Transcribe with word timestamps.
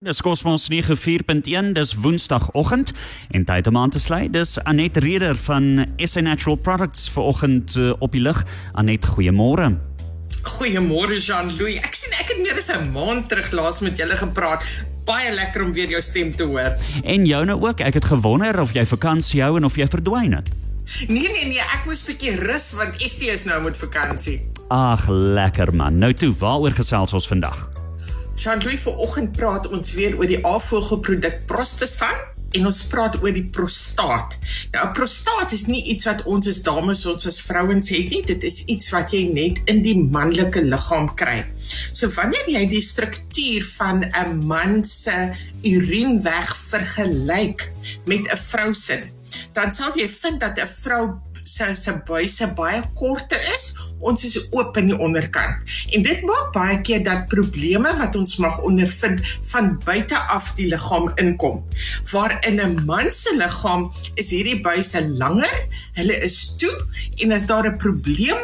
Dis 0.00 0.22
Cosmos 0.24 0.64
94.1, 0.72 1.72
dis 1.76 1.90
Woensdagoggend 1.94 2.92
en 3.36 3.42
tyd 3.44 3.66
om 3.66 3.76
aan 3.76 3.90
te 3.92 4.00
sluit. 4.00 4.32
Dis 4.32 4.54
Anet 4.64 4.96
Reder 4.96 5.36
van 5.36 5.86
SA 5.96 6.20
Natural 6.20 6.56
Products 6.56 7.10
vanoggend 7.12 7.74
uh, 7.76 7.92
op 7.98 8.14
die 8.16 8.22
lig. 8.24 8.38
Anet, 8.72 9.04
goeiemôre. 9.04 9.66
Goeiemôre 10.54 11.18
Jean-Louis. 11.20 11.82
Ek 11.84 11.98
sien 11.98 12.14
ek 12.16 12.32
het 12.32 12.40
meer 12.40 12.56
as 12.56 12.70
'n 12.72 12.88
maand 12.94 13.28
terug 13.28 13.50
laas 13.52 13.82
met 13.84 14.00
julle 14.00 14.16
gepraat. 14.16 14.64
Baie 15.04 15.34
lekker 15.34 15.66
om 15.68 15.72
weer 15.76 15.92
jou 15.92 16.00
stem 16.02 16.32
te 16.32 16.48
hoor. 16.48 16.80
En 17.04 17.26
jou 17.28 17.44
nou 17.44 17.60
ook. 17.60 17.80
Ek 17.80 18.00
het 18.00 18.04
gewonder 18.04 18.60
of 18.60 18.72
jy 18.72 18.86
vakansie 18.86 19.42
hou 19.42 19.56
en 19.56 19.68
of 19.68 19.76
jy 19.76 19.84
verdwyn 19.84 20.32
het. 20.32 20.48
Nee 21.08 21.28
nee 21.28 21.44
nee, 21.44 21.60
ek 21.60 21.84
moes 21.84 22.08
'n 22.08 22.16
bietjie 22.16 22.40
rus 22.40 22.72
want 22.72 22.96
Estie 23.04 23.28
is 23.28 23.44
nou 23.44 23.62
met 23.62 23.76
vakansie. 23.76 24.40
Ag, 24.70 25.08
lekker 25.08 25.74
man. 25.74 25.98
Nou 25.98 26.14
toe, 26.14 26.32
waaroor 26.32 26.72
gesels 26.72 27.12
ons 27.12 27.28
vandag? 27.28 27.79
Jean-Louis, 28.40 28.80
vanoggend 28.80 29.34
praat 29.36 29.66
ons 29.68 29.90
weer 29.92 30.14
oor 30.16 30.28
die 30.30 30.40
avogelproduk 30.48 31.42
Prostasan 31.48 32.16
en 32.56 32.66
ons 32.70 32.78
praat 32.88 33.18
oor 33.20 33.34
die 33.36 33.44
prostaat. 33.52 34.32
Nou 34.72 34.86
'n 34.86 34.94
prostaat 34.96 35.52
is 35.52 35.66
nie 35.68 35.82
iets 35.92 36.08
wat 36.08 36.24
ons 36.24 36.48
as 36.48 36.62
dames 36.62 37.04
ons 37.06 37.26
as 37.26 37.40
vrouens 37.40 37.90
het 37.92 38.08
nie, 38.10 38.22
dit 38.24 38.42
is 38.42 38.64
iets 38.64 38.88
wat 38.90 39.12
jy 39.12 39.28
net 39.28 39.60
in 39.66 39.82
die 39.82 39.94
manlike 39.94 40.62
liggaam 40.62 41.14
kry. 41.14 41.44
So 41.92 42.08
wanneer 42.08 42.48
jy 42.48 42.66
die 42.66 42.82
struktuur 42.82 43.62
van 43.76 44.04
'n 44.08 44.46
man 44.46 44.84
se 44.84 45.36
urienweg 45.62 46.56
vergelyk 46.56 47.70
met 48.06 48.24
'n 48.24 48.36
vrou 48.36 48.74
se, 48.74 49.02
dan 49.52 49.72
sal 49.72 49.92
jy 49.94 50.08
vind 50.08 50.40
dat 50.40 50.58
'n 50.58 50.66
vrou 50.66 51.20
se 51.44 51.74
se 51.74 51.92
buise 52.06 52.46
baie 52.56 52.82
korter 52.94 53.42
is 53.54 53.74
ons 54.00 54.24
is 54.24 54.36
oop 54.56 54.76
in 54.80 54.90
die 54.90 54.98
onderkant. 54.98 55.72
En 55.94 56.04
dit 56.06 56.22
maak 56.26 56.52
baie 56.54 56.80
keer 56.86 57.04
dat 57.04 57.28
probleme 57.32 57.92
wat 57.98 58.16
ons 58.16 58.36
mag 58.42 58.60
ondervind 58.66 59.20
van 59.52 59.74
buite 59.84 60.18
af 60.32 60.52
die 60.56 60.68
liggaam 60.72 61.10
inkom. 61.20 61.60
Waar 62.12 62.38
in 62.48 62.60
'n 62.60 62.84
man 62.86 63.12
se 63.12 63.36
liggaam 63.36 63.90
is 64.14 64.30
hierdie 64.30 64.60
buise 64.60 65.08
langer, 65.08 65.56
hulle 65.94 66.16
is 66.24 66.56
toe 66.56 66.76
en 67.16 67.32
as 67.32 67.46
daar 67.46 67.66
'n 67.66 67.76
probleem 67.76 68.42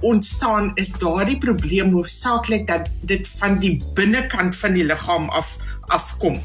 ontstaan, 0.00 0.72
is 0.74 0.92
daardie 0.92 1.38
probleem 1.38 1.92
hoofsaaklik 1.92 2.66
dat 2.66 2.88
dit 3.02 3.28
van 3.28 3.58
die 3.58 3.82
binnekant 3.94 4.56
van 4.56 4.72
die 4.72 4.84
liggaam 4.84 5.28
af 5.28 5.56
afkom. 5.88 6.40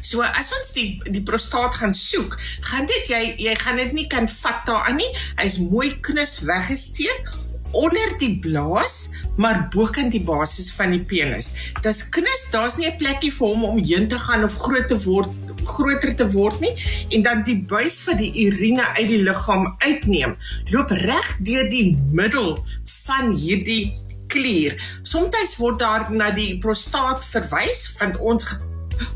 So 0.00 0.22
as 0.22 0.52
ons 0.56 0.72
die 0.76 1.00
die 1.04 1.22
prostaat 1.22 1.74
gaan 1.80 1.94
soek, 1.94 2.38
gaan 2.70 2.86
dit 2.90 3.12
jy 3.12 3.22
jy 3.38 3.54
gaan 3.60 3.76
dit 3.76 3.92
nie 3.92 4.08
kan 4.08 4.28
vat 4.28 4.66
daaraan 4.66 5.00
nie. 5.00 5.10
Hy's 5.40 5.60
mooi 5.62 5.92
knus 6.00 6.40
weggesteek 6.46 7.30
onder 7.70 8.18
die 8.18 8.34
blaas 8.42 9.10
maar 9.40 9.68
bokant 9.72 10.12
die 10.12 10.22
basis 10.26 10.72
van 10.74 10.90
die 10.94 11.02
penis. 11.06 11.52
Dis 11.84 12.02
knus, 12.12 12.42
daar's 12.52 12.76
nie 12.76 12.88
'n 12.90 12.98
plekkie 12.98 13.32
vir 13.32 13.46
hom 13.46 13.64
om 13.64 13.78
heen 13.78 14.08
te 14.08 14.18
gaan 14.18 14.44
of 14.44 14.58
groot 14.58 14.88
te 14.88 14.98
word 15.04 15.30
groter 15.64 16.14
te 16.16 16.26
word 16.32 16.60
nie 16.60 16.74
en 17.10 17.22
dan 17.22 17.42
die 17.42 17.58
buis 17.62 18.00
van 18.02 18.16
die 18.16 18.32
urine 18.46 18.86
uit 18.96 19.08
die 19.08 19.22
liggaam 19.22 19.74
uitneem. 19.78 20.36
Loop 20.70 20.90
reg 20.90 21.36
deur 21.38 21.68
die 21.70 21.96
middel 22.12 22.64
van 23.06 23.32
hierdie 23.32 23.92
klier. 24.26 24.76
Somstyds 25.02 25.56
word 25.56 25.78
daar 25.78 26.12
na 26.12 26.30
die 26.30 26.58
prostaat 26.58 27.24
verwys 27.24 27.92
want 27.98 28.18
ons 28.18 28.46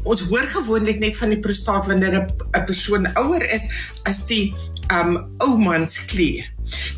ons 0.04 0.22
hoor 0.28 0.46
gewoonlik 0.52 0.98
net 0.98 1.16
van 1.16 1.34
die 1.34 1.40
prostaat 1.40 1.86
wanneer 1.86 2.14
'n 2.20 2.64
persoon 2.66 3.06
ouer 3.16 3.42
is 3.42 3.68
as 4.04 4.26
die 4.26 4.54
um 4.92 5.16
ou 5.38 5.56
mans 5.58 6.04
klier. 6.10 6.48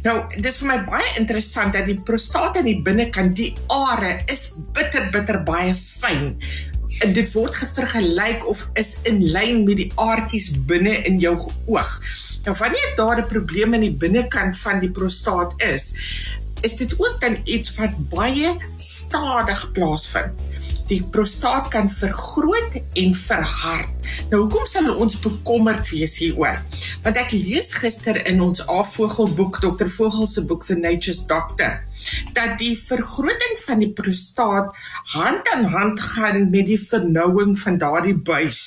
Nou, 0.03 0.23
dis 0.43 0.59
vir 0.63 0.69
my 0.69 0.79
baie 0.87 1.11
interessant 1.19 1.75
dat 1.75 1.87
die 1.87 1.99
prostaat 2.07 2.57
aan 2.57 2.69
die 2.69 2.83
binnekant, 2.83 3.37
die 3.37 3.55
are 3.73 4.23
is 4.33 4.55
bitter 4.73 5.09
bitter 5.11 5.43
baie 5.47 5.75
fyn. 5.75 6.37
En 7.05 7.13
dit 7.13 7.33
word 7.35 7.57
vergelyk 7.77 8.47
of 8.49 8.71
is 8.75 8.97
in 9.05 9.21
lyn 9.33 9.65
met 9.67 9.77
die 9.77 9.91
aartjies 10.01 10.55
binne 10.69 11.03
in 11.05 11.19
jou 11.21 11.35
oog. 11.67 12.01
Nou 12.47 12.57
wanneer 12.57 12.95
daar 12.97 13.21
'n 13.21 13.29
probleem 13.29 13.75
in 13.75 13.81
die 13.81 13.97
binnekant 13.97 14.59
van 14.59 14.81
die 14.81 14.91
prostaat 14.91 15.53
is, 15.63 15.95
is 16.63 16.77
dit 16.77 16.95
ook 16.99 17.21
dan 17.21 17.37
iets 17.45 17.75
wat 17.77 18.09
baie 18.09 18.57
stadig 18.77 19.73
plaasvind 19.73 20.33
die 20.91 21.03
prostaat 21.03 21.69
kan 21.73 21.89
vergroot 21.91 22.79
en 22.95 23.15
verhard. 23.15 24.09
Nou 24.31 24.45
hoekom 24.45 24.67
sal 24.71 24.89
ons 24.95 25.19
bekommerd 25.23 25.89
wees 25.91 26.17
hieroor? 26.23 26.61
Want 27.05 27.19
ek 27.19 27.35
lees 27.35 27.73
gister 27.81 28.19
in 28.29 28.41
ons 28.45 28.63
Avogelboek, 28.71 29.61
Dr. 29.65 29.91
Vogel 29.91 30.29
se 30.31 30.45
boek 30.47 30.67
The 30.69 30.79
Nature's 30.79 31.25
Doctor, 31.27 31.81
dat 32.37 32.57
die 32.63 32.75
vergroting 32.79 33.59
van 33.65 33.83
die 33.83 33.91
prostaat 33.99 34.75
hand 35.15 35.49
aan 35.55 35.67
hand 35.75 36.03
gaan 36.15 36.51
met 36.51 36.69
die 36.71 36.81
vernouing 36.81 37.57
van 37.59 37.79
daardie 37.83 38.17
buis. 38.17 38.61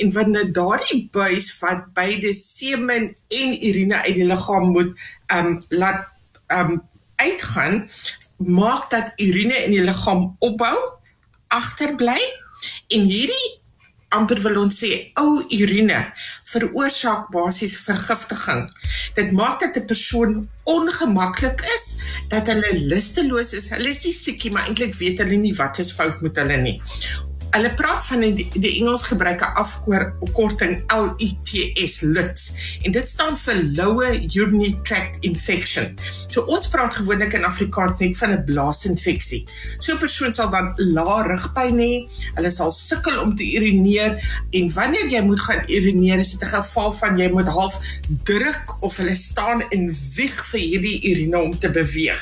En 0.00 0.12
wanneer 0.14 0.52
daardie 0.54 1.06
buis 1.12 1.50
wat 1.60 1.88
beide 1.96 2.32
semen 2.34 3.10
en 3.28 3.56
urine 3.68 4.02
uit 4.02 4.14
die 4.14 4.28
liggaam 4.28 4.70
moet 4.76 4.94
um 5.34 5.56
laat 5.68 6.06
um 6.52 6.78
uitgaan, 7.16 7.88
maak 8.36 8.90
dat 8.92 9.16
urine 9.16 9.64
in 9.64 9.72
die 9.72 9.82
liggaam 9.82 10.36
opbou 10.44 10.95
agterbly 11.60 12.20
en 12.94 13.08
hierdie 13.10 13.46
amper 14.14 14.40
wil 14.44 14.60
ons 14.62 14.78
sê 14.82 14.90
ou 15.20 15.40
urine 15.52 15.98
veroorsaak 16.52 17.28
basies 17.34 17.74
vergiftiging. 17.84 18.64
Dit 19.18 19.32
maak 19.38 19.60
dat 19.60 19.76
'n 19.76 19.86
persoon 19.86 20.48
ongemaklik 20.64 21.60
is, 21.76 21.86
dat 22.28 22.46
hulle 22.46 22.72
lusteloos 22.90 23.52
is. 23.52 23.68
Hulle 23.68 23.90
is 23.90 24.04
nie 24.04 24.12
siekie, 24.12 24.52
maar 24.52 24.66
eintlik 24.68 24.94
weet 24.94 25.18
hulle 25.18 25.36
nie 25.36 25.54
wat 25.54 25.78
is 25.78 25.92
fout 25.92 26.20
met 26.20 26.36
hulle 26.36 26.56
nie. 26.56 26.80
Hulle 27.56 27.70
praat 27.72 28.02
van 28.04 28.20
die, 28.20 28.44
die 28.52 28.70
Engels 28.82 29.06
gebruike 29.08 29.46
afkorting 29.56 30.74
LUTS 30.92 32.02
LUTS 32.04 32.42
en 32.84 32.92
dit 32.92 33.08
staan 33.08 33.38
vir 33.40 33.62
Lower 33.78 34.12
Urinary 34.12 34.74
Tract 34.84 35.24
Infection. 35.24 35.94
So 36.28 36.44
ons 36.52 36.68
praat 36.68 36.98
gewoonlik 36.98 37.32
in 37.38 37.46
Afrikaans 37.48 38.02
net 38.04 38.18
van 38.20 38.34
'n 38.36 38.44
blaasinfeksie. 38.44 39.46
So 39.80 39.94
'n 39.94 40.02
persoon 40.04 40.34
sal 40.36 40.50
dan 40.52 40.74
lae 40.76 41.22
rugpyn 41.30 41.80
hê, 41.80 42.04
hulle 42.36 42.50
sal 42.50 42.72
sukkel 42.72 43.16
om 43.24 43.32
te 43.36 43.48
urineer 43.56 44.20
en 44.52 44.72
wanneer 44.76 45.08
jy 45.08 45.22
moet 45.24 45.40
gaan 45.40 45.64
urineer, 45.64 46.18
is 46.18 46.36
dit 46.36 46.42
'n 46.44 46.60
geval 46.60 46.92
van 46.92 47.18
jy 47.18 47.30
moet 47.32 47.48
half 47.48 47.80
druk 48.24 48.82
of 48.82 48.96
hulle 48.96 49.16
staan 49.16 49.64
en 49.70 49.88
wieg 50.14 50.44
vir 50.52 50.60
hierdie 50.60 51.00
urine 51.10 51.38
om 51.38 51.58
te 51.58 51.70
beweeg. 51.70 52.20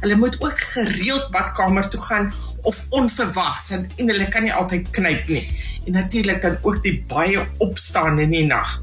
Hulle 0.00 0.16
moet 0.16 0.36
ook 0.40 0.60
gereeld 0.60 1.30
badkamer 1.30 1.88
toe 1.88 2.00
gaan 2.00 2.32
of 2.66 2.86
onverwags 2.90 3.70
en, 3.70 3.86
en 3.96 4.10
hulle 4.10 4.26
kan 4.32 4.42
nie 4.46 4.54
altyd 4.54 4.90
knyp 4.90 5.30
nie. 5.30 5.46
En 5.86 5.98
natuurlik 6.00 6.42
dan 6.42 6.58
ook 6.62 6.82
die 6.82 6.98
baie 7.08 7.46
opstaan 7.62 8.18
in 8.18 8.34
die 8.34 8.46
nag. 8.46 8.78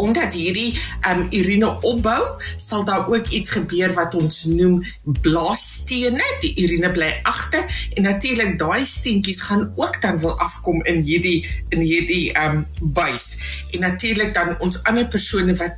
Omdat 0.00 0.32
hierdie 0.32 0.78
um 1.04 1.26
urine 1.28 1.68
opbou, 1.84 2.22
sal 2.56 2.86
daar 2.88 3.08
ook 3.10 3.26
iets 3.28 3.52
gebeur 3.52 3.92
wat 3.98 4.14
ons 4.16 4.44
noem 4.48 4.78
blaasstene. 5.20 6.24
Die 6.40 6.54
urine 6.62 6.88
bly 6.96 7.10
agter 7.28 7.66
en 7.94 8.08
natuurlik 8.08 8.56
daai 8.62 8.86
steentjies 8.88 9.42
gaan 9.50 9.66
ook 9.76 10.00
dan 10.00 10.22
wil 10.22 10.38
afkom 10.40 10.80
in 10.88 11.02
hierdie 11.04 11.44
in 11.68 11.84
hierdie 11.84 12.30
um 12.46 12.64
buis. 12.80 13.34
En 13.76 13.84
natuurlik 13.84 14.32
dan 14.34 14.56
ons 14.64 14.80
ander 14.88 15.08
persone 15.08 15.56
wat 15.60 15.76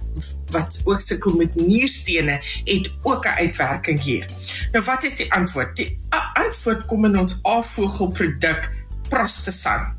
wat 0.53 0.79
ook 0.85 1.01
sukkel 1.01 1.35
met 1.41 1.57
nierstene 1.57 2.39
het 2.69 2.93
ook 3.03 3.27
'n 3.27 3.39
uitwerking 3.43 4.01
hier. 4.01 4.27
Nou 4.73 4.85
wat 4.85 5.05
is 5.05 5.17
die 5.17 5.33
antwoord? 5.33 5.77
Die 5.77 6.02
antwoord 6.39 6.87
kom 6.91 7.05
in 7.05 7.19
ons 7.19 7.39
avogelproduk 7.43 8.71
Prostasan. 9.09 9.93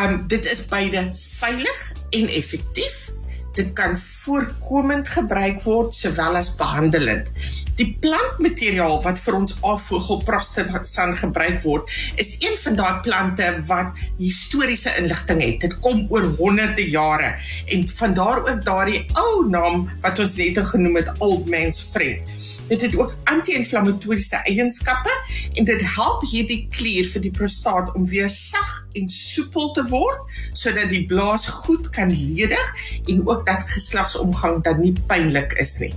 Um 0.00 0.26
dit 0.30 0.46
is 0.46 0.66
beide 0.70 1.10
veilig 1.14 1.92
en 2.10 2.28
effektief. 2.28 3.08
Dit 3.56 3.72
kan 3.72 3.98
voorkomend 4.22 5.08
gebruik 5.10 5.64
word 5.66 5.94
sowel 5.98 6.36
as 6.38 6.52
behandelend. 6.54 7.30
Die 7.78 7.88
plantmateriaal 8.02 9.00
wat 9.02 9.18
vir 9.24 9.34
ons 9.34 9.56
afvogelprostasan 9.66 11.16
gebruik 11.18 11.58
word, 11.64 11.90
is 12.22 12.36
een 12.38 12.54
van 12.62 12.78
daai 12.78 13.00
plante 13.02 13.48
wat 13.66 13.98
historiese 14.20 14.92
inligting 15.00 15.42
het. 15.42 15.58
Dit 15.64 15.74
kom 15.82 16.04
oor 16.12 16.28
honderde 16.38 16.84
jare 16.90 17.32
en 17.66 17.82
van 17.98 18.14
daar 18.14 18.44
ook 18.44 18.62
daardie 18.62 19.00
ou 19.18 19.48
naam 19.50 19.88
wat 20.04 20.22
ons 20.22 20.38
net 20.38 20.60
genoem 20.70 21.00
het 21.00 21.10
Old 21.18 21.50
Man's 21.50 21.82
Friend. 21.90 22.30
Dit 22.70 22.86
het 22.86 22.94
ook 22.98 23.16
anti-inflammatoriese 23.32 24.44
eienskappe 24.46 25.16
en 25.58 25.66
dit 25.66 25.82
help 25.96 26.22
hierdie 26.30 26.60
klier 26.70 27.10
vir 27.10 27.26
die 27.26 27.34
prostaat 27.34 27.90
om 27.98 28.06
weer 28.06 28.30
sag 28.30 28.82
en 28.94 29.08
soepel 29.08 29.72
te 29.74 29.84
word 29.90 30.38
sodat 30.52 30.92
die 30.92 31.04
blaas 31.08 31.48
goed 31.64 31.90
kan 31.96 32.12
ledig 32.12 32.74
en 33.08 33.26
ook 33.26 33.46
dat 33.48 33.66
geslag 33.72 34.11
geslagsomgang 34.12 34.62
dan 34.64 34.80
nie 34.80 34.92
pynlik 35.08 35.54
is 35.60 35.78
nie. 35.80 35.92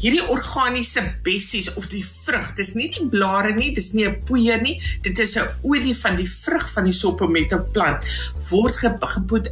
Hierdie 0.00 0.24
organiese 0.30 1.02
bessies 1.24 1.68
of 1.76 1.88
die 1.90 2.04
vrug, 2.04 2.54
dis 2.56 2.74
nie 2.74 2.88
die 2.94 3.06
blare 3.10 3.54
nie, 3.54 3.72
dis 3.74 3.92
nie 3.94 4.06
'n 4.06 4.22
poeier 4.26 4.62
nie, 4.62 4.80
dit 5.02 5.18
is 5.18 5.36
'n 5.36 5.48
olie 5.62 5.94
van 5.94 6.16
die 6.16 6.28
vrug 6.28 6.72
van 6.72 6.84
die 6.84 6.92
soppomette 6.92 7.58
plant 7.72 8.04
word 8.50 8.76
gepoet 8.76 9.48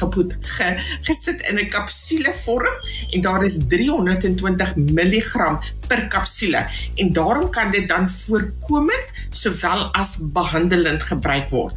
gepoet 0.00 0.34
ge, 0.42 0.80
gesit 1.02 1.40
in 1.48 1.58
'n 1.58 1.68
kapsule 1.68 2.32
vorm 2.44 2.74
en 3.12 3.22
daar 3.22 3.44
is 3.44 3.58
320 3.68 4.76
mg 4.76 5.60
per 5.88 6.08
kapsule 6.08 6.66
en 6.96 7.12
daarom 7.12 7.50
kan 7.50 7.70
dit 7.70 7.88
dan 7.88 8.10
voorkomend 8.10 9.06
sowel 9.30 9.92
as 9.94 10.18
behandelend 10.20 11.02
gebruik 11.02 11.50
word. 11.50 11.74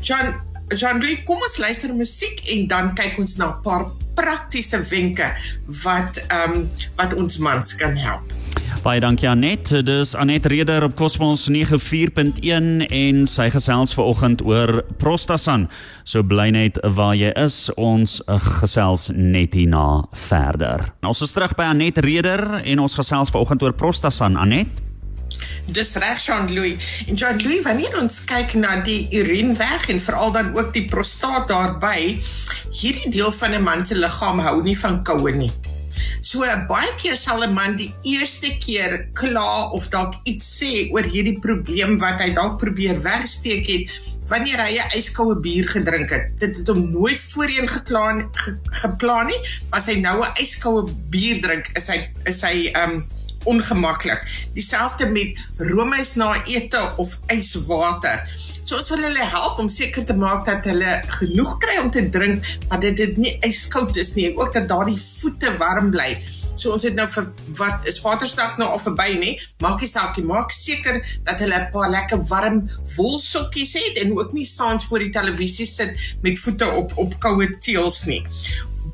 Jean 0.00 0.34
Jean-Louis, 0.72 1.24
kom 1.24 1.42
ons 1.44 1.58
luister 1.60 1.92
musiek 1.92 2.40
en 2.48 2.66
dan 2.66 2.94
kyk 2.94 3.18
ons 3.18 3.36
na 3.36 3.52
'n 3.52 3.60
paar 3.62 3.84
praktiese 4.14 4.82
wenke 4.90 5.32
wat 5.84 6.20
ehm 6.28 6.52
um, 6.52 6.70
wat 6.96 7.14
ons 7.14 7.38
mans 7.38 7.76
kan 7.76 7.96
help. 7.96 8.32
Baie 8.84 9.00
dankie 9.00 9.28
Anet. 9.28 9.70
Dis 9.86 10.14
Anet 10.14 10.46
Reder 10.46 10.84
op 10.84 10.96
Cosmos 10.98 11.46
94.1 11.48 12.84
en 12.84 13.22
sy 13.30 13.46
gesels 13.54 13.94
vanoggend 13.96 14.42
oor 14.44 14.82
Prostasan. 15.00 15.68
So 16.04 16.22
bly 16.22 16.50
net 16.52 16.80
waar 16.96 17.14
jy 17.16 17.32
is. 17.40 17.70
Ons 17.80 18.18
gesels 18.60 19.08
net 19.14 19.56
hierna 19.56 20.04
verder. 20.28 20.90
Ons 21.06 21.24
is 21.24 21.32
terug 21.32 21.56
by 21.56 21.70
Anet 21.72 22.02
Reder 22.04 22.60
en 22.60 22.84
ons 22.84 22.98
gesels 22.98 23.32
vanoggend 23.32 23.64
oor 23.64 23.76
Prostasan. 23.78 24.36
Anet 24.36 24.82
Dis 25.66 25.94
reg 25.96 26.20
Jean-Louis. 26.20 26.76
En 27.08 27.14
Jean-Louis, 27.14 27.62
wanneer 27.64 27.98
ons 27.98 28.24
kyk 28.28 28.54
na 28.54 28.80
die 28.84 29.08
urineweg 29.10 29.88
en 29.88 30.00
veral 30.00 30.32
dan 30.32 30.56
ook 30.56 30.72
die 30.72 30.84
prostaat 30.84 31.48
daarbey, 31.48 32.18
hierdie 32.70 33.10
deel 33.10 33.32
van 33.32 33.54
'n 33.54 33.62
man 33.62 33.86
se 33.86 33.94
liggaam 33.94 34.38
hou 34.38 34.62
nie 34.62 34.78
van 34.78 35.02
koue 35.02 35.32
nie. 35.32 35.52
So 36.20 36.40
baie 36.68 36.90
keer 37.00 37.16
sal 37.16 37.44
'n 37.44 37.54
man 37.54 37.76
die 37.76 37.92
eerste 38.02 38.50
keer 38.58 39.08
kla 39.12 39.70
of 39.70 39.88
dalk 39.88 40.14
iets 40.24 40.46
sê 40.60 40.90
oor 40.92 41.02
hierdie 41.02 41.38
probleem 41.40 41.98
wat 41.98 42.20
hy 42.20 42.32
dalk 42.34 42.58
probeer 42.58 43.00
wegsteek 43.02 43.66
het 43.68 43.90
wanneer 44.28 44.60
hy 44.66 44.78
'n 44.80 44.96
yskoue 44.98 45.36
bier 45.40 45.68
gedrink 45.68 46.10
het. 46.10 46.40
Dit 46.40 46.56
het 46.56 46.68
hom 46.68 46.90
nooit 46.92 47.20
voorheen 47.20 47.68
gekla 47.68 48.28
ge, 48.32 48.56
geplan 48.80 49.26
nie, 49.26 49.40
maar 49.70 49.80
as 49.80 49.86
hy 49.86 50.00
nou 50.00 50.22
'n 50.22 50.32
yskoue 50.40 50.88
bier 51.10 51.40
drink, 51.40 51.68
is 51.76 51.88
hy 51.88 52.08
is 52.24 52.40
hy 52.42 52.72
um 52.74 53.04
ongemaklik. 53.44 54.22
Dieselfde 54.54 55.06
met 55.06 55.38
roomys 55.56 56.14
na 56.14 56.34
ete 56.44 56.92
of 56.96 57.18
yswater. 57.26 58.24
So 58.64 58.78
ons 58.80 58.88
wil 58.94 59.04
hulle 59.04 59.24
help 59.28 59.58
om 59.60 59.68
seker 59.68 60.06
te 60.08 60.16
maak 60.16 60.46
dat 60.48 60.64
hulle 60.64 60.96
genoeg 61.18 61.56
kry 61.60 61.76
om 61.82 61.90
te 61.92 62.06
drink, 62.08 62.46
maar 62.70 62.80
dit 62.80 62.96
dit 62.96 63.16
nie 63.20 63.34
yskoud 63.44 63.96
is 64.00 64.14
nie 64.16 64.30
en 64.30 64.38
ook 64.40 64.54
dat 64.56 64.68
daardie 64.70 64.96
voete 65.20 65.52
warm 65.60 65.90
bly. 65.92 66.14
So 66.56 66.72
ons 66.72 66.86
het 66.88 66.96
nou 66.96 67.06
vir 67.12 67.28
wat 67.60 67.88
is 67.90 68.00
Vadersdag 68.00 68.56
nou 68.60 68.70
al 68.72 68.80
verby 68.80 69.10
nie? 69.20 69.34
Maak 69.60 69.84
nie 69.84 69.90
saak 69.90 70.16
nie, 70.16 70.26
maak 70.28 70.54
seker 70.56 71.02
dat 71.28 71.44
hulle 71.44 71.60
'n 71.60 71.70
paar 71.76 71.90
lekker 71.90 72.24
warm 72.32 72.64
wolsokkies 72.96 73.74
het 73.74 74.00
en 74.04 74.16
ook 74.16 74.32
nie 74.32 74.48
saans 74.48 74.86
voor 74.88 74.98
die 75.04 75.12
televisie 75.12 75.66
sit 75.66 75.92
met 76.22 76.38
voete 76.38 76.70
op 76.70 76.96
op 76.96 77.20
koue 77.20 77.58
teels 77.58 78.04
nie 78.04 78.24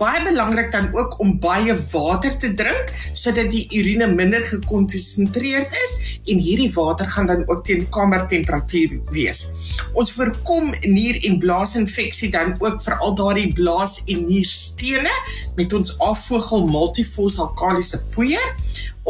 baie 0.01 0.23
belangrik 0.25 0.71
dan 0.73 0.89
ook 0.97 1.19
om 1.21 1.35
baie 1.41 1.75
water 1.93 2.37
te 2.41 2.55
drink 2.57 2.93
sodat 3.13 3.51
die 3.53 3.67
urine 3.77 4.07
minder 4.09 4.41
gekonsentreerd 4.49 5.75
is 5.77 5.97
en 6.25 6.41
hierdie 6.41 6.71
water 6.73 7.11
gaan 7.13 7.29
dan 7.29 7.43
ook 7.47 7.65
teen 7.67 7.85
kamertemperatuur 7.93 8.97
wees. 9.13 9.43
Ons 9.93 10.15
voorkom 10.17 10.73
nier- 10.81 11.21
en 11.29 11.39
blaasinfeksie 11.39 12.31
dan 12.33 12.57
ook 12.59 12.81
vir 12.83 12.97
al 12.99 13.15
daardie 13.15 13.53
blaas- 13.53 14.01
en 14.07 14.25
nierstene 14.27 15.13
met 15.57 15.73
ons 15.73 15.99
afvogel 15.99 16.67
multifos 16.67 17.39
alkaliese 17.39 18.01
poeier 18.15 18.49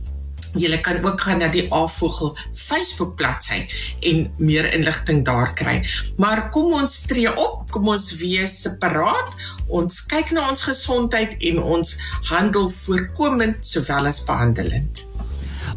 Jy 0.55 0.77
kan 0.81 1.03
ook 1.03 1.21
gaan 1.21 1.41
na 1.43 1.49
die 1.51 1.65
Afvogel 1.73 2.35
Facebook 2.55 3.15
bladsy 3.19 3.65
en 4.07 4.29
meer 4.37 4.69
inligting 4.73 5.25
daar 5.27 5.53
kry. 5.53 5.81
Maar 6.17 6.49
kom 6.55 6.73
ons 6.73 7.01
tree 7.09 7.31
op, 7.31 7.65
kom 7.71 7.89
ons 7.91 8.13
wees 8.21 8.61
separaat. 8.63 9.33
Ons 9.67 10.05
kyk 10.07 10.31
na 10.31 10.49
ons 10.49 10.63
gesondheid 10.63 11.35
en 11.51 11.59
ons 11.59 11.97
handel 12.31 12.69
voorkomend 12.69 13.65
sowel 13.65 14.07
as 14.11 14.23
behandelend. 14.23 15.03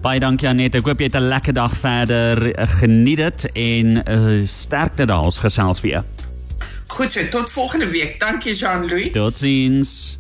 Baie 0.02 0.20
dankie 0.22 0.46
Anet. 0.48 0.76
Ek 0.78 0.86
hoop 0.86 1.00
jy 1.00 1.08
het 1.10 1.16
'n 1.18 1.28
lekker 1.28 1.52
dag 1.52 1.74
verder. 1.74 2.54
Geniet 2.78 3.18
dit 3.18 3.50
en 3.52 3.86
uh, 4.06 4.46
sterkte 4.46 5.06
daar 5.06 5.24
ons 5.24 5.38
gesels 5.38 5.80
weer. 5.80 6.04
Goed, 6.88 7.12
so, 7.12 7.28
tot 7.28 7.50
volgende 7.50 7.86
week. 7.86 8.20
Dankie 8.20 8.54
Jean-Louis. 8.54 9.12
Totsiens. 9.12 10.18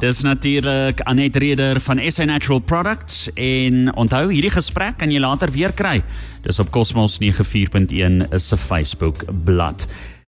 Dis 0.00 0.20
natuurlik 0.20 1.00
Anet 1.00 1.36
Reder 1.36 1.80
van 1.80 2.00
SA 2.12 2.24
Natural 2.24 2.58
Products 2.60 3.28
en 3.34 3.88
onthou 3.96 4.26
hierdie 4.28 4.52
gesprek 4.52 4.98
kan 5.00 5.12
jy 5.12 5.20
later 5.20 5.50
weer 5.50 5.72
kry. 5.72 6.02
Dis 6.44 6.60
op 6.60 6.70
Cosmos 6.70 7.16
94.1 7.22 8.36
se 8.36 8.56
Facebook 8.56 9.24
bladsy. 9.44 9.88